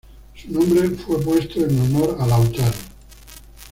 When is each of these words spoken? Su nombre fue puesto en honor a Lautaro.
Su 0.33 0.51
nombre 0.51 0.89
fue 0.89 1.19
puesto 1.21 1.59
en 1.63 1.79
honor 1.79 2.17
a 2.19 2.25
Lautaro. 2.25 2.73